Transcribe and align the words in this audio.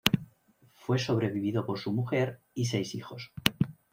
Fue 0.73 0.97
sobrevivido 0.97 1.63
por 1.67 1.77
su 1.77 1.93
mujer 1.93 2.39
y 2.55 2.65
seis 2.65 2.95
hijos. 2.95 3.33